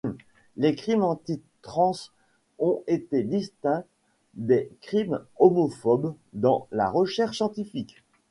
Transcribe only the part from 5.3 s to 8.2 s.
homophobes dans la recherche scientifique.